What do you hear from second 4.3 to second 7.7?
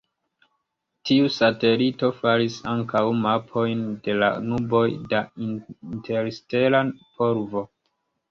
nuboj da interstela polvo.